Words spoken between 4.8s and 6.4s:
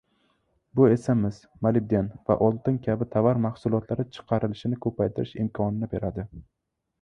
koʻpaytirish imkonini beradi.